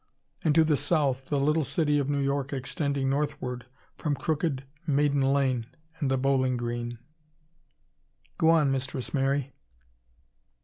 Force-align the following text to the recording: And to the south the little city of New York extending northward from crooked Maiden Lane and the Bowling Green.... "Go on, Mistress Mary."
And 0.43 0.55
to 0.55 0.63
the 0.63 0.77
south 0.77 1.27
the 1.27 1.39
little 1.39 1.63
city 1.63 1.99
of 1.99 2.09
New 2.09 2.17
York 2.17 2.51
extending 2.53 3.07
northward 3.07 3.67
from 3.99 4.15
crooked 4.15 4.63
Maiden 4.87 5.21
Lane 5.21 5.67
and 5.99 6.09
the 6.09 6.17
Bowling 6.17 6.57
Green.... 6.57 6.97
"Go 8.39 8.49
on, 8.49 8.71
Mistress 8.71 9.13
Mary." 9.13 9.53